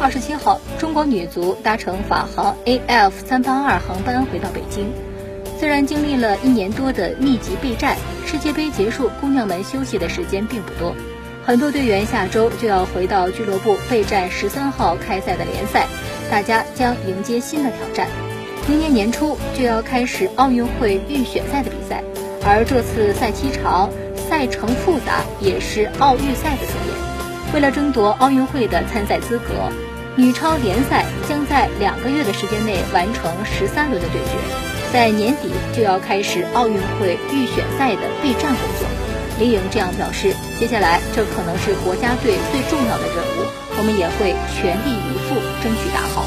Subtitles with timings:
[0.00, 4.92] 二十七号，中国女足搭乘法航 AF 三八二航班回到北京。
[5.58, 10.94] 虽然经历了一年多的密集备战，世界杯结束，姑娘们休息的时间并不多。
[11.44, 15.88] 很多队员下周就要回到俱乐部备战十三号开赛的联赛，
[16.30, 18.06] 大家将迎接新的挑战。
[18.68, 22.04] 明年年初就要开始奥运会预选赛的比赛，
[22.44, 26.96] 而这次赛期长、赛程复杂，也是奥运赛的重点。
[27.52, 29.72] 为了争夺奥运会的参赛资格，
[30.18, 34.34] 女超联赛将在两个月的时间内完成十三轮的对决，
[34.92, 38.88] 在年底就要开始奥运会预选赛的备战工作。
[39.38, 43.46] 李颖这样表示：“接下来这可能是国家队最重要的任务，
[43.78, 46.17] 我们也会全力以赴，争取打好。”